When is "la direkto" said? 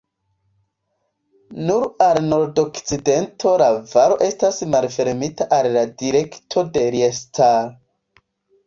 5.79-6.67